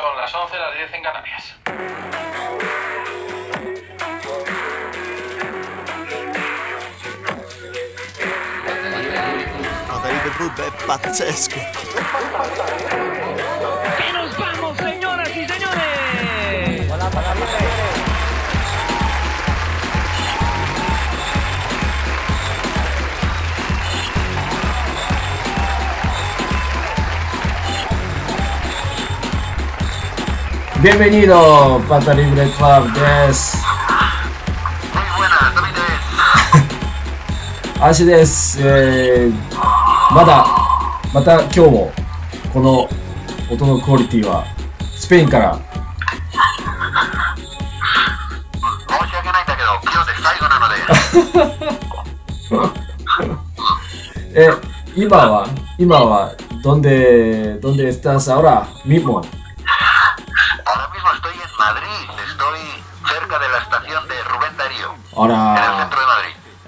[0.00, 1.54] Son las 11, las 10 en Canarias.
[10.38, 11.58] Food è pazzesco.
[30.80, 32.14] Bienvenido, Pata ー
[32.94, 33.58] です。
[37.80, 38.60] Muy です。
[40.14, 40.46] まだ、
[41.12, 41.92] また今日も、
[42.54, 42.88] この
[43.50, 44.44] 音のクオリティは、
[44.96, 45.58] スペインから。
[45.58, 45.64] 申
[49.10, 50.68] し訳ないんだけど、今日で最後なの
[54.32, 54.40] で。
[54.46, 54.50] え、
[54.94, 56.30] 今は、今は、
[56.62, 58.32] どんで、どんでスタンス？
[58.32, 59.37] アラ、みもン。
[65.20, 65.90] あら。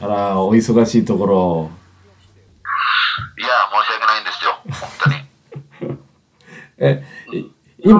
[0.02, 1.70] あらお忙しいところ。
[3.38, 4.58] いや申し訳ないんですよ。
[4.80, 5.10] 本当
[5.90, 5.98] に。
[6.78, 7.04] え、
[7.84, 7.92] う、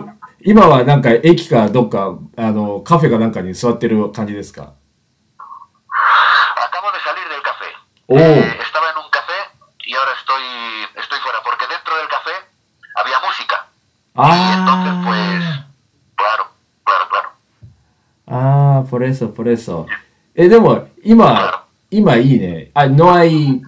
[0.43, 4.73] 今はなんか駅かどっかあのカフェかなんかに座ってる感じですか？
[6.57, 7.69] 頭でシャリルでカフェ。
[8.09, 8.61] おお
[14.23, 15.45] Ah, y entonces, pues,
[16.17, 16.45] claro,
[16.85, 17.31] claro, claro.
[18.27, 19.87] Ah, por eso, por eso.
[19.89, 20.10] Yeah.
[20.41, 22.71] え、でも、今、今いいね。
[22.73, 23.61] あ、no hay,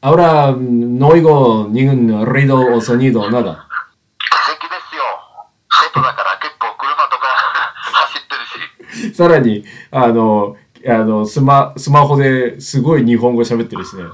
[0.00, 3.66] ahora no oigo ningún ruido o sonido, nada.
[4.16, 5.02] 奇跡ですよ。
[5.68, 7.26] 外だから結構車とか
[8.06, 8.36] 走って
[9.02, 9.16] るし。
[9.16, 14.04] さらに、あの、あの、スマ、スマホですごい日本語喋ってるしね。
[14.04, 14.12] ねね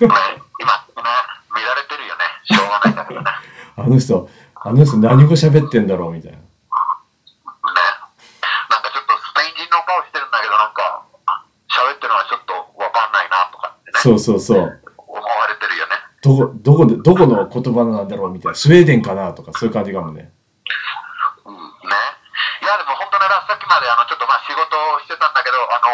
[0.00, 0.16] 今、ね、
[1.54, 2.24] 見られてるよね。
[2.42, 3.30] しょうがないんだけどね。
[3.30, 3.36] ね
[3.78, 6.38] あの人、あの人何語喋ってんだろうみたいな。
[14.06, 14.58] そうそうそう。
[14.58, 14.70] 思わ
[15.50, 15.98] れてるよね。
[16.22, 18.54] どこ、どこで、どこの言葉なんだろうみたいな。
[18.54, 20.30] スウェーデンかなとか、そういう感じかもね。
[21.42, 21.54] うん。
[21.58, 21.98] ね。
[22.62, 25.90] いや、でも本当ね、さっきまであの、ちょっとまあ仕事をしてたんだけど、あの、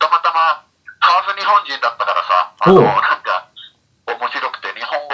[0.00, 0.64] たまたま、
[1.04, 3.52] ハーフ日本人だったからさ、あの、なんか、
[4.08, 5.12] 面白くて、日本語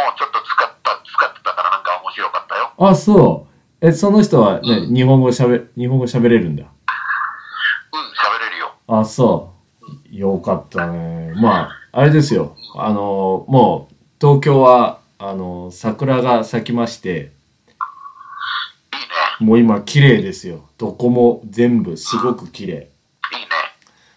[0.00, 2.72] もちょっと使った、使ってたからなんか面白かったよ。
[2.72, 3.84] あ、そう。
[3.84, 6.64] え、その人はね、日本語喋、日本語喋れるんだ。
[6.64, 6.72] うん、
[8.16, 8.72] 喋れるよ。
[8.88, 9.60] あ、そう。
[10.08, 11.19] よかったね。
[11.36, 12.56] まあ、あれですよ。
[12.76, 17.32] あの、もう、東京は、あの、桜が咲きまして、いいね。
[19.40, 20.68] もう今、綺麗ですよ。
[20.78, 22.72] どこも全部すごく綺麗。
[22.72, 22.90] いいね。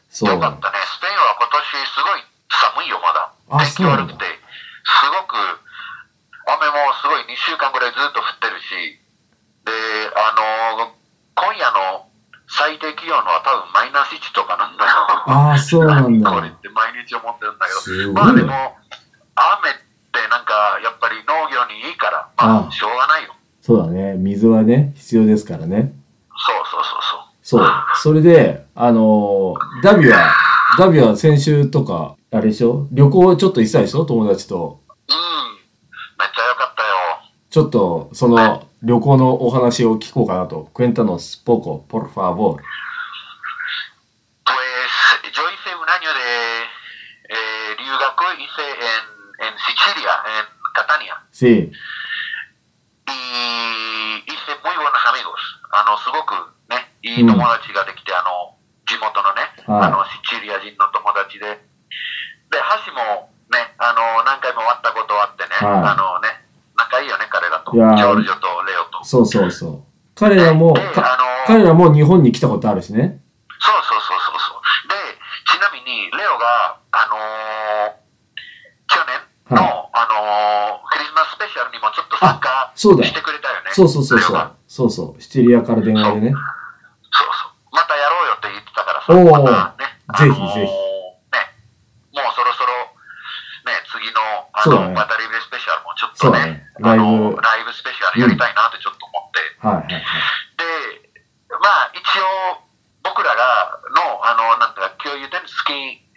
[0.09, 0.33] そう。
[0.33, 0.77] よかったね。
[0.85, 3.33] スペインは今年すごい寒いよ、まだ。
[3.49, 5.35] あそうなんだ悪くて、すごく、
[6.45, 8.99] 雨もすごい2週間ぐらいずっと降ってるし、
[9.65, 9.71] で、
[10.15, 10.35] あ
[10.77, 10.93] の、
[11.35, 12.02] 今夜の
[12.55, 14.91] 最低気温は多分マイナス1とかなんだよ。
[15.25, 16.29] ああ、そうなんだ。
[16.29, 18.53] これって毎日思ってるんだすけど、まあでも、
[19.33, 19.73] 雨っ
[20.13, 23.33] てなんかやっぱり農業にいいから、まああしょうがないよ。
[23.61, 24.13] そうだね。
[24.17, 25.93] 水はね、必要ですからね。
[26.37, 27.01] そうそうそう
[27.43, 27.63] そう。
[27.63, 27.71] そう。
[27.95, 30.33] それで、あの、ダビは、
[30.77, 32.87] ダビは先週とか、あれでしょ？
[32.91, 34.05] 旅行ちょっと行ってたでしょ？
[34.05, 34.81] 友達と。
[34.89, 35.15] うん。
[36.19, 36.72] めっちゃ良かったよ。
[37.53, 40.73] ちょっとその旅行のお話を聞こうかなと。
[40.73, 42.65] クエンタノス・ポコ、ポルファーボール。
[55.77, 56.33] あの、すごく、
[56.73, 58.57] ね、いい友達ができて、あの
[58.89, 61.61] 地元のね、あのシチリア人の友達で、
[62.49, 62.57] で、
[62.89, 66.17] 橋も、ね、あの何回も会ったことあってね、あの
[67.73, 69.03] ジョルジョとレオと。
[69.03, 69.83] そうそうそう。
[70.15, 73.19] 彼らも、で、かあの、彼らも日本に来たことあるしね。
[73.59, 74.89] そうそうそうそうそう。
[74.89, 74.95] で、
[75.49, 78.03] ちなみに、レオが、あのー
[78.87, 83.71] 去年の、あのークリスマススペシャルにもちょっと参加そうだしてくれたよね。
[83.71, 84.53] そうそうそうそうレオが。
[84.67, 85.21] そうそう。
[85.21, 86.31] シチリアから電話でね。
[86.31, 87.73] そうそう。
[87.73, 89.13] またやろうよって言ってたからさ。
[89.13, 90.71] おーまたね、ぜひぜひ
[91.33, 91.49] ね、
[92.13, 92.93] もうそろそろ、
[93.65, 94.19] ね、次の、
[94.53, 99.39] あの、そうだねまたリベスペシャルもちょっそうだとね、ねライブあのライブスペシャルやりたいなってちょっと思って。
[99.65, 100.01] はいはいはい。
[100.57, 101.09] で、
[101.61, 102.61] まあ一応、
[103.03, 105.73] 僕らがの、あの、なんていうか、共有点好き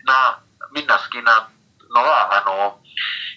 [0.07, 0.39] な、
[0.75, 1.49] みんな好きな
[1.95, 2.79] のは、あの、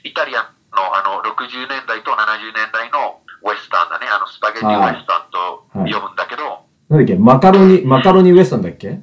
[0.03, 4.07] イタリアンの、あの、60年代と70年代のウエスタンだね。
[4.07, 7.15] あの、スパゲティウエスタンとはい呼ぶんだけど、なんだっけ？
[7.17, 8.87] マカロニ、マカロニウエスタンだっけ？
[8.89, 9.01] うん、あ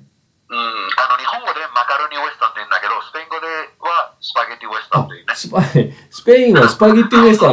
[1.10, 3.46] の、日本語でマカロニウエスタンって言うんだけど、スペイン語で
[3.82, 5.34] はスパゲティウエスタンというね。
[5.34, 5.60] スパ
[6.10, 7.52] スペインはスパゲッティウエスタン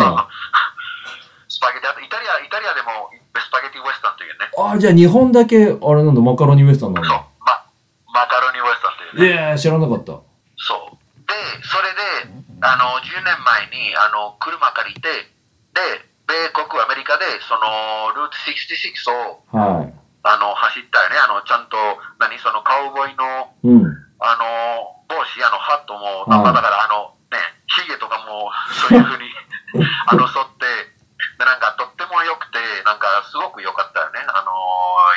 [4.58, 7.66] ああ、じゃあ日本だけ、あれなんだ、マカロニウエスタンなんそうだ。、ま、
[8.14, 9.34] マカロニウエスタンっていうね。
[9.34, 10.12] いやー、知らなかった。
[10.14, 10.22] そ
[10.94, 10.98] う。
[11.26, 11.34] で、
[11.66, 15.10] それで、あの、10年前に、あの、車借りて、
[15.74, 15.82] で、
[16.28, 19.94] 米国、アメリカで、その、ルート66を、はい。
[20.24, 21.18] あの、走ったよね。
[21.20, 21.76] あの、ちゃんと、
[22.20, 23.92] 何、その、カウボーイの、うん。
[24.24, 28.48] あの、帽子、あの、ハットも、はいまあだから、あの、ね、ヒゲとかも、
[28.88, 29.28] そういうふうに、
[30.08, 30.64] あの、剃って、
[31.36, 34.24] で、なんか、とっても良くて、なんか、すごく良かったよね。
[34.32, 34.56] あの、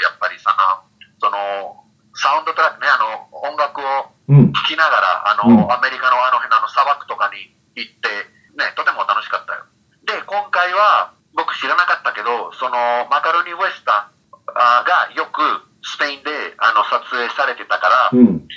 [0.02, 0.82] やっぱり、その、
[1.22, 1.86] その、
[2.18, 3.56] サウンドトラックね、あの、音
[4.28, 4.52] 楽をうん。
[4.52, 8.08] 聴きながら、あの、うんアメリカのあの辺の砂漠とかに行って、
[8.58, 9.64] ね、とても楽しかったよ。
[10.06, 14.08] で、今回は、僕知らなかったけど、その、マカロニウエスタ
[14.54, 15.42] がよく
[15.82, 18.48] スペインであの撮影されてたから、うん。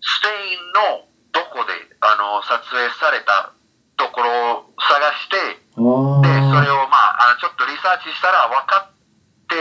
[0.00, 3.52] スペインのどこであの撮影された
[3.96, 5.36] ところを探して、
[5.76, 6.84] あで、それあ。
[6.84, 9.56] をまあ、あのちょっとリサーチしたら分かって、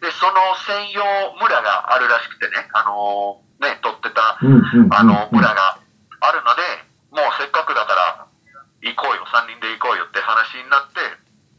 [0.00, 0.34] で、その
[0.66, 1.04] 専用
[1.38, 4.36] 村があるらしくてね、あのね、撮ってた。
[4.42, 5.78] あの、村が
[6.20, 6.62] あるので、
[7.14, 8.26] もうせっかくだから
[8.82, 10.98] 行こうよ、3人で行こうよって話になって、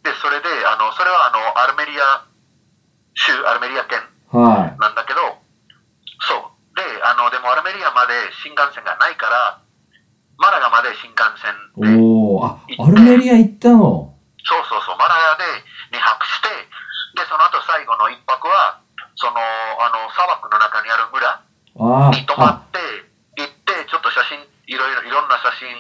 [0.04, 2.28] で、それで、あの、それはあの、アルメリア
[3.16, 4.04] 州、アルメリア県
[4.36, 4.80] はい。
[4.80, 5.22] なんだけど、
[6.28, 6.76] そう。
[6.76, 8.14] で、あの、でもアルメリアまで
[8.44, 9.64] 新幹線がないから、
[10.38, 14.12] マラガまで新幹線で、おお、あ、アルメリア行ったの？
[14.44, 15.46] そうそうそう、マラガで
[15.96, 16.50] 2泊して、
[17.16, 18.82] で、その後最後の1泊は、
[19.16, 22.80] その、あの、砂漠の中にある村あに泊あ、まって、
[23.38, 24.38] 行って、ちょっと写真、
[24.68, 25.74] いろいろ、いろんな写真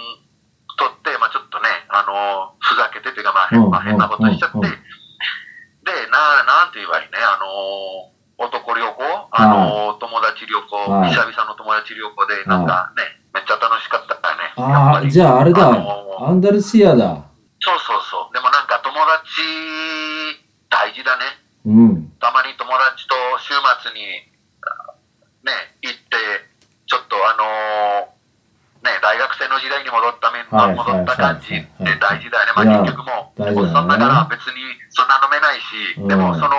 [0.78, 14.54] 撮って、まあちょっとね、あの、ふざけてていうか、まあ変,、うんまあ、変なことしちゃって、で、な、なんて言えばいいね、あの、男旅行、あの、友達旅行、はい久々の友達旅行で、なんかね、めっちゃ楽しかったよね。
[14.57, 15.69] やっああ、じゃああれだ。
[15.69, 17.30] アンダルシアだ。
[17.60, 18.34] そうそうそう。
[18.34, 19.42] でもなんか友達、
[20.69, 21.24] 大事だね。
[21.66, 22.12] うん。
[22.19, 23.54] たまに友達と週
[23.84, 24.32] 末に、
[25.44, 25.51] ね、
[25.81, 26.16] 行って、
[26.88, 28.13] ちょっとあのー
[28.84, 32.54] ね、大学生の時代に戻った面、はい戻った感じはいって大事だよね。
[32.56, 34.60] まあ結局もう、大事だねおっさんだから別に
[34.92, 36.51] そんな飲めないし、うんでもその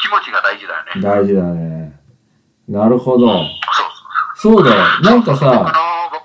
[0.00, 1.02] 気持ちが大事だよね。
[1.04, 1.92] 大事だね。
[2.68, 3.28] なるほど。
[3.28, 3.48] そう
[4.40, 4.56] そう。
[4.56, 4.80] そうだよ。
[5.04, 6.24] なんか僕のさ、僕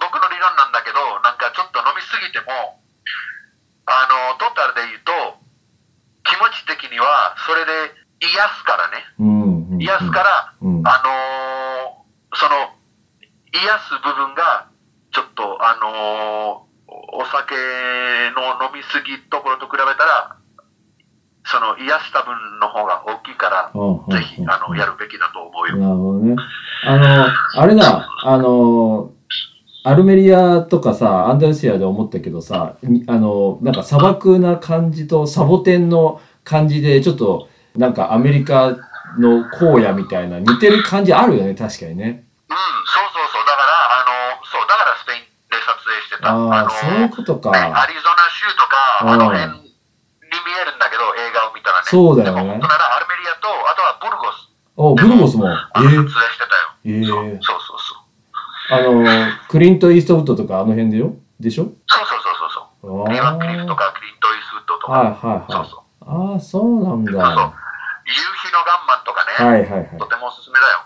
[0.00, 2.80] 僕の理論なんだけど、なんかちょっと飲みすぎても、
[3.86, 5.38] あの、トータルで言うと、
[6.24, 9.04] 気持ち的にはそれで癒すからね。
[9.18, 9.68] うん。
[9.72, 10.82] うん癒すから、うん。
[10.86, 12.56] あのーその、
[13.52, 14.66] 癒す部分が、
[15.12, 17.54] ちょっと、あのーお酒
[18.34, 20.36] の飲みすぎところと比べたら、
[21.44, 23.72] その、癒した分の方が大きいから、
[24.14, 25.76] ぜひ、あの、やるべきだと思うよ。
[25.76, 26.36] なるほどね。
[26.84, 27.26] あの、
[27.62, 29.12] あれだ、あの、
[29.84, 38.70] アルメリアとかさ、アンダルシアで思ったけどさ、にあの、なんか砂漠な感じとサボテンの感じで、ちょっと、なんかアメリカ
[39.18, 42.24] の荒野みたいな似てる感じあるよね、確かにね。
[42.48, 43.46] うん、そうそうそう。
[43.46, 45.20] だから、あの、そう、だからスペイン
[45.50, 46.28] で撮影してた。
[46.30, 47.50] ああ、のそういうことか。
[47.52, 49.74] ねアリゾナ州とか、うんあの辺に
[50.44, 51.84] 見えるんだけど、映画を見たらね。
[51.86, 54.48] そうだよね本当ならアルメリアと、あとはブルゴス。
[54.76, 55.48] お、ブルゴスも。
[55.48, 56.72] あの撮影してたよ。
[56.84, 58.04] ええそうええそうそうそう。
[58.70, 61.64] あの、クリント・イーストウッドとかあの辺でよでしょ？
[61.64, 62.50] そうそうそうそう
[62.82, 63.08] そう。
[63.08, 64.92] あリバンクリフとかクリント・イースウッドとか。
[64.92, 66.32] はいはいはいそうそう。
[66.32, 67.12] ああ、そうなんだ。
[67.12, 67.52] そうは
[68.08, 69.98] 夕日のガンマンとかいね、はいはい。
[69.98, 70.80] とてもおすすめだよ。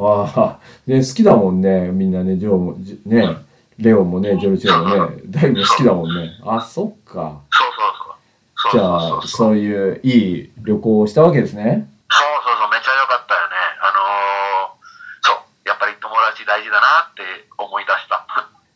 [0.00, 3.36] ああ、ね、好きだもんね、みんなね、ジョーも、じね、
[3.78, 6.38] レオもね、ジョルチオもね、だいぶ好きだもんね。
[6.46, 7.40] あ、そっか。
[7.50, 8.14] そうそうそう。
[8.54, 9.28] そうじゃあ、そうそうそう。
[9.28, 11.88] そうそういういい旅行をしたわけですね。
[12.10, 13.56] そうそう、めっちゃ良かったよね。
[13.82, 14.86] あのー、
[15.22, 17.22] そう、やっぱり友達大事だなって
[17.58, 18.24] 思い出した。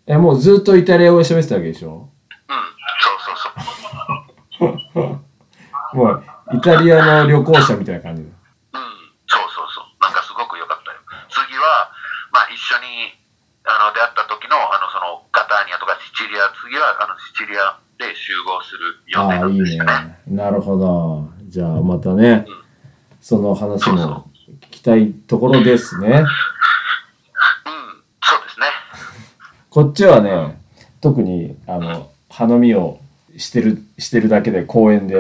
[0.07, 2.09] え、もうずっとイタリア語で喋ってたわけでしょ？
[2.49, 2.57] うん、
[2.99, 3.19] そう
[4.59, 5.19] そうそう。
[5.97, 8.23] もう、イタリアの旅行者みたいな感じ。
[8.23, 8.31] うん、
[9.27, 9.85] そうそうそう。
[10.01, 10.99] なんかすごく良かったよ。
[11.31, 11.91] 次は、
[12.33, 13.17] まあ一緒に、
[13.65, 19.93] あの、出会った時の、あの、その、カターニアとかシチリア、次は、あの、シチリアで集合する予定ああ、ないんいですよね。
[20.27, 20.37] ね。
[20.37, 21.31] なるほど。
[21.49, 22.47] じゃあ、またね、
[23.21, 24.27] その話も
[24.61, 26.09] 聞きたいところですね。
[26.09, 26.15] うん、
[28.23, 28.67] そうですね。
[29.71, 30.61] こっちはね、
[31.01, 32.99] 特に、あの、花見を
[33.37, 35.17] してる、してるだけで公園で、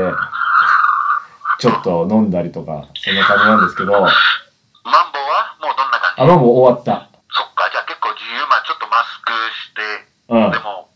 [1.62, 6.22] ちょっと飲んだりとか、そんな感じなんですけど、マンボウはもうどんな感じ？
[6.22, 7.06] あ、まあもう終わった。
[7.30, 9.30] そっか、じゃあ結構自由、まあちょっとマスク
[9.62, 10.58] して、うんで。
[10.58, 10.90] も、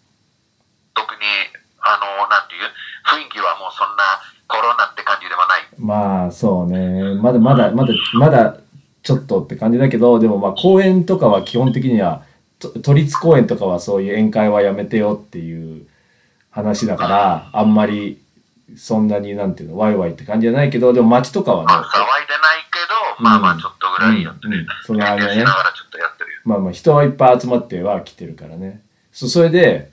[0.99, 1.23] 特に、
[1.79, 2.67] あの、なんていう、
[3.07, 4.19] 雰囲気はもうそんな
[4.51, 5.71] コロナって感じではない。
[5.79, 7.15] まあ、そうね。
[7.15, 8.57] まだまだ、まだ、まだ、
[9.05, 12.25] ちょっとって感じだけど、でもまあ公園とかは基本的には、
[12.59, 15.87] と都立公園とかはそういう宴会はやめてよっていう
[16.51, 18.21] 話だから、あんまり、
[18.77, 22.37] そんなになんていうの、ワイワイって感じじゃないけど、でも街とかはね、まあ、騒いで
[23.19, 24.59] まあまあちょっとぐらいやってる。
[24.59, 25.45] うんそのあれね。
[26.45, 28.83] まあまあ人はいっぱい集まっては来てるからね。
[29.13, 29.91] そそれで、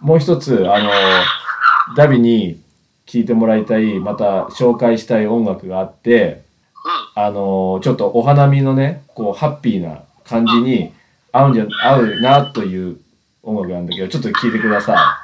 [0.00, 0.90] もう一つ、あの、
[1.96, 2.60] ダビに
[3.06, 6.44] 聴いてもらいたい、また紹介したい音楽があって、
[7.16, 7.22] うん。
[7.22, 10.92] あの、ちょっとお花見のね、こう、ハッピーな感じに
[11.32, 12.98] 合うんじゃ、合うなという
[13.42, 15.23] 音楽なんだけど、ちょっと聴いてくださはい。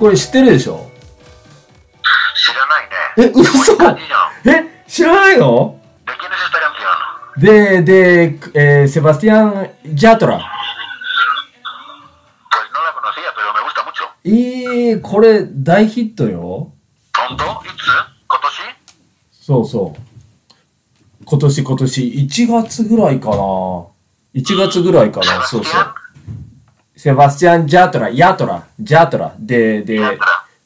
[0.00, 0.90] これ知ってるでしょ？
[2.34, 3.28] 知らないね。
[3.28, 3.76] え、嘘？
[4.50, 5.78] え、知らないの
[7.36, 7.82] ？¿De?
[7.82, 10.38] で、で、えーセバスティアン・ジャトラ。
[10.38, 10.42] Pues
[12.72, 14.08] no la conocía, pero me gusta mucho.
[14.24, 16.72] えー、これ大ヒットよ。
[17.12, 17.44] ¿Tonto?
[17.60, 17.92] ¿Itsu?
[18.26, 18.74] ¿Kotoshi?
[19.30, 20.00] そうそう。
[21.26, 23.36] 今年今年1月ぐらいかな。
[23.36, 25.42] 1月ぐらいかな。
[25.44, 25.94] そうそう。
[27.00, 29.98] セバスティアン・ジャトラ、ヤトラ、ジャトラ、で、で、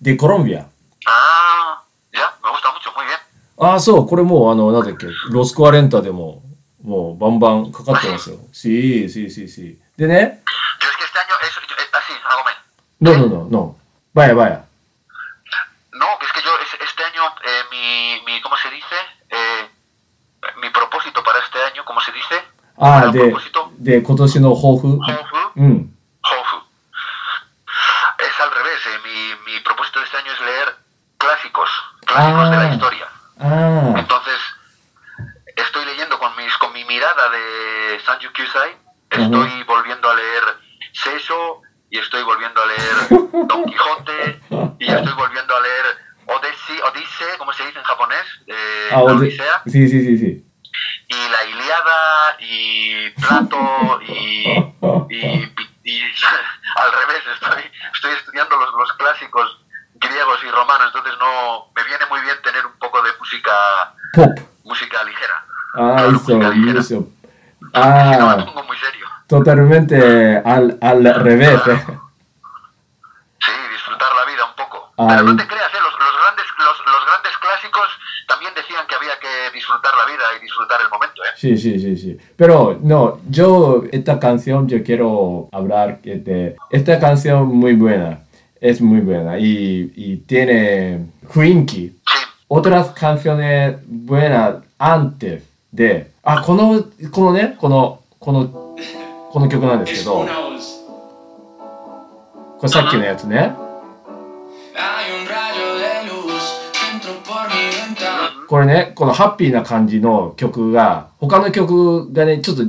[0.00, 0.66] で、コロンビア。
[1.06, 1.78] Ah,
[2.12, 3.14] ya, me gusta mucho, muy bien.
[3.56, 6.42] ああ、そう、これもう、あの、なんだっけ、ロスコアレンタでも、
[6.82, 8.38] もう、バンバンかかってますよ。
[8.52, 9.78] sí, sí, sí, sí.
[9.96, 10.42] でね、
[10.82, 12.54] Yo es que este año, es, yo- eh, así, hago mal.
[12.98, 13.76] no, no, no, no.
[14.12, 14.64] Vaya, vaya.
[15.94, 17.62] No, es que yo es- este año, eh,
[18.26, 18.86] mi, mi, ¿cómo se dice?
[19.30, 19.70] Eh,
[20.60, 22.42] mi propósito para este año, ¿cómo se dice?
[22.76, 24.98] ああ、El で propósito, で、今年の抱負。
[24.98, 25.93] Hofu, うん。
[32.14, 32.62] Clásicos, clásicos de Ah.
[32.68, 33.08] la historia.
[33.40, 34.38] ああ、Entonces,
[35.56, 38.76] estoy leyendo con, mis, con mi mirada de Sanju Kyusai,
[39.10, 40.42] estoy volviendo a leer
[40.92, 42.96] Seisho, y estoy volviendo a leer
[43.48, 44.40] Don Quijote,
[44.78, 45.84] y estoy volviendo a leer
[46.26, 48.24] Odisei, Odisei ¿cómo se dice en japonés?
[48.46, 50.46] Eh, ah, Odisea, sí, sí, sí, sí.
[51.08, 54.48] y la Iliada, y Plato, y,
[55.10, 55.52] y,
[55.84, 56.02] y
[56.76, 59.60] al revés, estoy, estoy estudiando los, los clásicos
[60.14, 63.50] griegos y romanos, entonces no me viene muy bien tener un poco de música
[64.14, 64.38] pop.
[64.62, 65.44] Música ligera.
[65.74, 66.80] Ah, eso, música ligera.
[66.80, 67.08] eso.
[67.72, 69.06] Ah, si no me pongo muy serio.
[69.26, 71.60] Totalmente al, al revés.
[71.66, 71.84] ¿eh?
[73.40, 74.92] Sí, disfrutar la vida un poco.
[74.96, 75.06] Ay.
[75.08, 75.82] Pero no te creas, ¿eh?
[75.82, 77.88] los, los, grandes, los, los, grandes clásicos
[78.28, 81.22] también decían que había que disfrutar la vida y disfrutar el momento.
[81.24, 81.34] ¿eh?
[81.34, 82.16] Sí, sí, sí, sí.
[82.36, 88.23] Pero no, yo esta canción yo quiero hablar de esta canción muy buena
[88.64, 91.92] es muy buena y, y tiene 雰囲気 Sí,
[92.48, 98.76] otras canciones buenas antes de、あ、この、このね、この、この、
[99.30, 100.24] この曲なんですけど.
[102.58, 103.54] これさっきのやつね。
[108.48, 112.64] これね、このハッピーな感じの曲が、他の曲がね、ちょっと、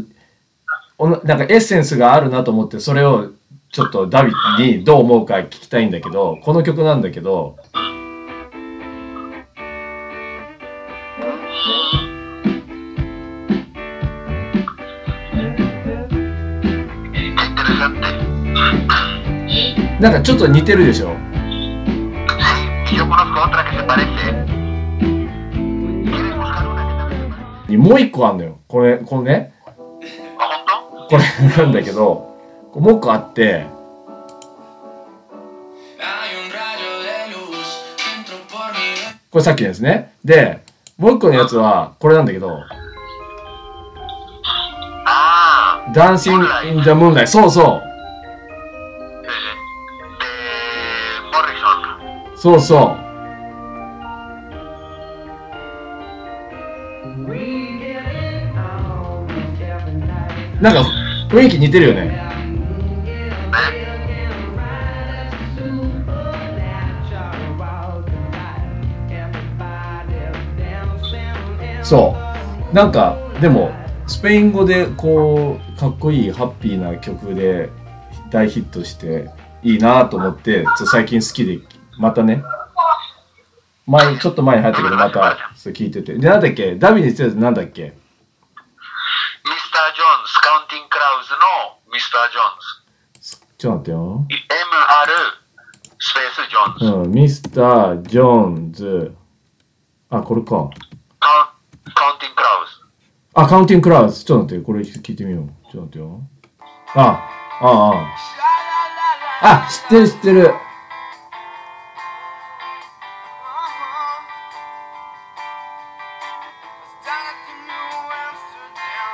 [1.26, 3.30] なんかエッセンスがあるなと思って、それを
[3.76, 7.58] ちょっとダビにどう思うか聞きたいんだけど、この曲なんだけど。
[20.00, 21.10] なんかちょっと似てるでしょ？
[27.78, 28.58] もう一個あんのよ。
[28.70, 29.54] これ、このね。
[31.10, 31.24] これ
[31.58, 32.35] なんだけど。
[32.76, 33.66] こうもう一個あって
[39.32, 40.12] これさっきのやつね。
[40.26, 40.60] で
[40.98, 42.60] もう一個のやつはこれなんだけど
[45.94, 47.82] Dancing in the Moonlight そうそう。
[52.38, 53.06] そうそう。
[60.62, 60.86] なんか
[61.30, 62.35] 雰囲気似てるよね。
[71.86, 72.16] そ
[72.72, 72.76] う。
[72.76, 73.72] なんかでも
[74.08, 77.70] スペイン語でこうかっこいいハッピーな曲で
[78.32, 79.30] 大ヒットして
[79.62, 81.60] いいなと思って最近好きで
[82.00, 82.44] またね。
[83.88, 86.16] 前ちょっと前に入ったけどまたそれ聞いてて。
[86.16, 86.76] でなんだっけ？
[86.76, 87.84] ダビに言ってなんだっけ？
[87.84, 92.58] ミスター・ジョーンズ、カウンティング・クラウズのミスター・ジョーン
[93.22, 93.38] ズ。
[93.58, 94.26] ちょっと待ってよ。
[94.26, 94.36] MR
[96.00, 97.08] スペース・ジョーンズ。
[97.08, 99.16] うんミスター・ジョーンズ。
[100.10, 100.70] あこれか。
[101.20, 101.55] カウン
[101.96, 102.72] カウンティング・クラウズ。
[103.34, 105.48] あカウンティング・クラウズちょっと待ってこれ聞いてみよう。
[105.72, 106.22] ちょっと待ってよ。
[106.94, 107.94] あああ
[109.42, 109.66] あ。
[109.66, 110.54] あ知ってる知ってる。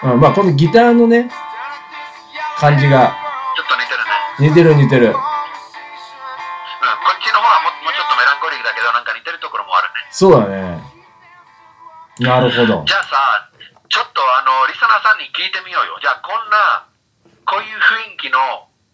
[0.04, 1.30] うん、まあこのギターのね
[2.58, 3.16] 感じが。
[3.56, 4.50] ちょっと似てるね。
[4.50, 5.06] 似てる似てる。
[5.06, 5.22] うん、こっ
[7.22, 9.94] ちの方はももうちょっとメランコリックだけど、なんか似てるところもあるね。
[10.10, 10.71] そうだね
[12.22, 12.86] なるほど。
[12.86, 13.50] じゃあさ、
[13.90, 15.98] ちょっとあの、リスナーさんに聞いてみようよ。
[16.00, 16.86] じゃあこんな、
[17.46, 18.38] こういう雰囲気の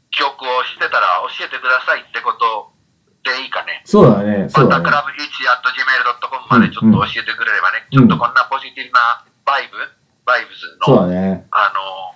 [0.10, 2.72] 曲をしてたら教えてくださいってこと
[3.28, 3.84] でいいかね？
[3.86, 4.48] そうだね。
[4.50, 4.90] そうだね。
[4.90, 8.08] またクラブ1 at gmail.com までちょっと教えてくれればね、うん。
[8.08, 9.78] ちょっとこんなポジティブなバイブ、
[10.26, 11.46] バイブズの、そうだね。
[11.52, 12.16] あの、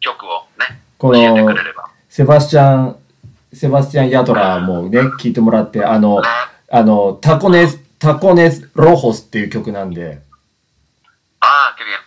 [0.00, 1.88] 曲をね、こ教えてのくれれば。
[2.08, 2.96] セバスチャン
[3.52, 6.28] セバスチャン・ヤトラもね聞いてもらってあのね、
[6.70, 10.22] あのタコネスタコネス・ロホスっていう曲なんで
[11.40, 11.98] ああ、qué bien。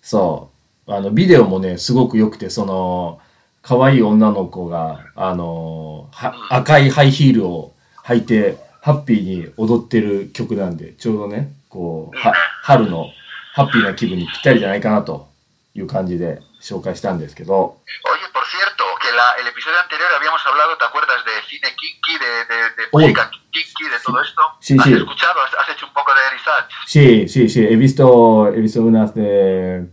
[0.00, 0.50] そ
[0.86, 3.20] うあのビデオもねすごく良くてその
[3.60, 12.32] 可愛い女の子があのは赤いハイヒールを履いてハッピーに踊ってる曲なんでちょうどねこうは
[12.62, 13.06] 春の
[13.54, 15.28] ハッピーな気分にぴったりじゃないかなと
[15.74, 17.78] いう感じで紹介したんですけど
[19.14, 23.04] la, el episodio anterior habíamos hablado, ¿te acuerdas de cine kinky, de, de, de Uy.
[23.04, 24.51] música kinky, de todo esto?
[24.62, 24.92] Sí, ¿Has sí.
[24.94, 25.40] escuchado?
[25.58, 26.70] ¿Has, hecho un poco de research?
[26.86, 29.88] Sí, sí, sí, he visto, he visto unas de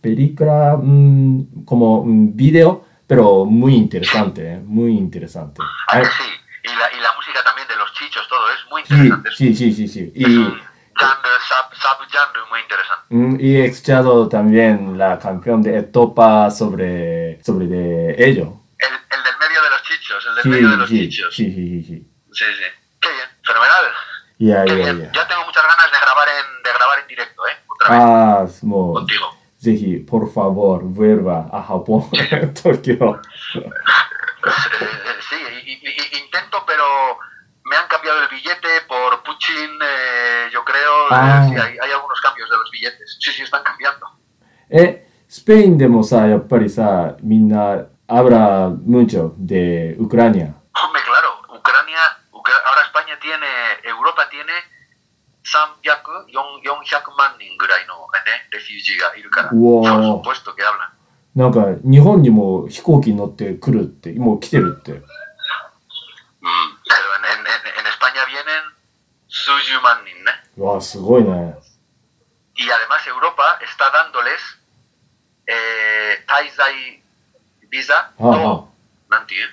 [0.00, 4.58] película, mm, como un video, pero muy interesante, ¿eh?
[4.58, 5.60] muy interesante.
[5.62, 6.30] Ah, Ay, que sí.
[6.64, 9.28] Y la, y la música también de los chichos, todo es muy sí, interesante.
[9.28, 10.12] Es- sí, sí, sí, sí.
[10.16, 13.04] Es Y, un genre, sub, subgenre muy interesante.
[13.10, 18.52] mm, y he escuchado también la canción de Etopa sobre, sobre de ello.
[18.78, 21.34] El, el del medio de los chichos, el del Sí, medio de los sí, chichos.
[21.36, 22.08] sí, sí, sí, sí.
[22.32, 22.81] Sí, sí
[23.41, 23.85] Qué bien, fenomenal.
[24.39, 25.11] Ya, Qué ya, bien.
[25.13, 25.21] ya.
[25.21, 27.57] Ya tengo muchas ganas de grabar en, de grabar en directo, ¿eh?
[27.67, 27.99] Otra vez
[28.61, 29.33] Ah, もう、 contigo.
[29.59, 32.05] ぜひ、por favor, vuelva a Japón,
[32.61, 33.19] Tokio.
[33.55, 35.35] Eh, sí,
[35.65, 36.83] i- i- i- intento, pero
[37.65, 41.05] me han cambiado el billete por Putin, eh, yo creo.
[41.05, 41.45] eh, Ah.
[41.49, 43.17] sí, hay, hay algunos cambios de los billetes.
[43.19, 44.05] Sí, sí, están cambiando.
[44.69, 50.53] え、スペインでもさ、やっぱりさ、みんな、habla mucho de Ucrania.
[50.73, 51.97] Hombre, claro, Ucrania,
[52.52, 53.46] Ucra- ahora España tiene,
[53.84, 54.52] Europa tiene
[55.44, 60.90] 300, 400万人ぐらいの、ね、レフュージーがいるから、うわー por supuesto que hablan.
[61.34, 64.92] なんか、日本にも飛行機に乗って来るって、もう来てるって。
[64.92, 65.00] Mm, Pero
[67.16, 68.62] en, en, en- España vienen
[69.28, 70.32] 数十万人ね。
[70.58, 71.54] うわ、すごいね。
[72.54, 74.38] Y además Europa está dándoles
[75.46, 77.02] eh, 滞在
[77.70, 78.68] ビザと、
[79.08, 79.48] なんていう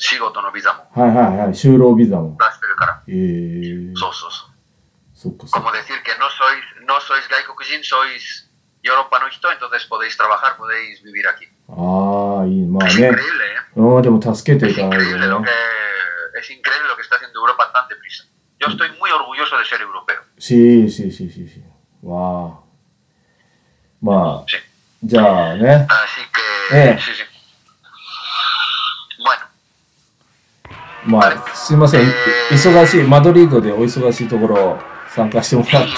[0.00, 2.36] 仕事のビザもはいはいはい、就労ビザも。
[2.38, 3.02] 出してるから。
[3.08, 4.50] えー、そうそうそう。
[5.14, 5.78] そっかそっ Como か。
[5.78, 8.44] decir que no sois, no sois 外国人, sois
[8.82, 11.48] ヨーロッパの人, entonces podéis trabajar, podéis vivir aquí.
[11.68, 12.66] ああ、いい。
[12.66, 13.08] まあ Es ね。
[13.08, 13.80] increíble, ¿eh?
[13.80, 15.46] うん、でも助けてい Es かない increíble と lo ね
[16.34, 18.24] que, es increíble lo que está haciendo Europa tan deprisa.
[18.60, 20.20] Yo estoy muy orgulloso de ser europeo.
[20.38, 21.62] し、し、し、し、し。
[22.02, 22.60] わあ。
[24.02, 24.56] まあ、 Sí.
[25.02, 25.86] じゃあね。
[25.88, 26.20] Así
[26.70, 26.98] que, Eh.
[26.98, 27.24] sí, sí.
[31.05, 32.01] まあ、すいません。
[32.01, 32.05] い
[32.51, 35.89] 忙しい、マドリードでお忙しいところ参加してもらって、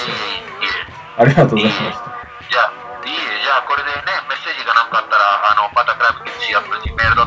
[1.17, 1.83] ありがとうございました。
[1.83, 2.71] じゃあ、
[3.05, 3.95] いいえ、じゃあこれでね、
[4.29, 6.23] メッセージがなんかあったら、あの、パタクラブ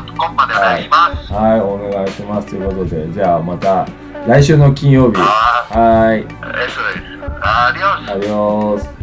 [0.09, 1.33] gmail.com までお願いします。
[1.33, 2.47] はい、お願いします。
[2.49, 3.85] ということで、じゃあまた
[4.27, 5.19] 来週の金曜日。
[5.19, 7.17] あはい、ー eso es.
[7.39, 8.11] Adiós.
[8.11, 8.96] アディオス。